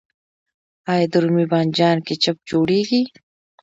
آیا 0.91 1.05
د 1.11 1.13
رومي 1.23 1.45
بانجان 1.51 1.97
کیچپ 2.07 2.37
جوړیږي؟ 2.49 3.01